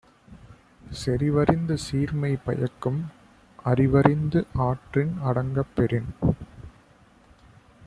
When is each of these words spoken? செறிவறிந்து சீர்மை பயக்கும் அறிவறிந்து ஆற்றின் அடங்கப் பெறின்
செறிவறிந்து 0.91 1.73
சீர்மை 1.73 2.31
பயக்கும் 2.45 2.99
அறிவறிந்து 3.65 4.43
ஆற்றின் 4.59 5.13
அடங்கப் 5.23 5.73
பெறின் 5.75 6.09